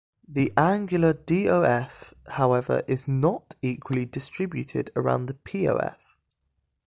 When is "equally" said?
3.61-4.07